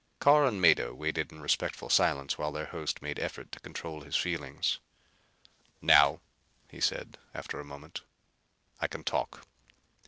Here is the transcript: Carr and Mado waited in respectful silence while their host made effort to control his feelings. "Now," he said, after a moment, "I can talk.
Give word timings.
Carr 0.19 0.47
and 0.47 0.59
Mado 0.59 0.95
waited 0.95 1.31
in 1.31 1.41
respectful 1.43 1.87
silence 1.87 2.35
while 2.35 2.51
their 2.51 2.65
host 2.65 3.03
made 3.03 3.19
effort 3.19 3.51
to 3.51 3.59
control 3.59 4.01
his 4.01 4.15
feelings. 4.15 4.79
"Now," 5.79 6.21
he 6.71 6.81
said, 6.81 7.19
after 7.35 7.59
a 7.59 7.63
moment, 7.65 8.01
"I 8.79 8.87
can 8.87 9.03
talk. 9.03 9.45